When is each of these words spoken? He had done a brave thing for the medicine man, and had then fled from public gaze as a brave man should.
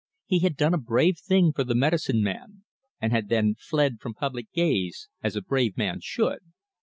He 0.25 0.39
had 0.39 0.57
done 0.57 0.73
a 0.73 0.79
brave 0.79 1.19
thing 1.19 1.53
for 1.53 1.63
the 1.63 1.75
medicine 1.75 2.23
man, 2.23 2.63
and 2.99 3.11
had 3.13 3.29
then 3.29 3.53
fled 3.59 3.99
from 3.99 4.15
public 4.15 4.51
gaze 4.51 5.09
as 5.21 5.35
a 5.35 5.43
brave 5.43 5.77
man 5.77 5.99
should. 6.01 6.39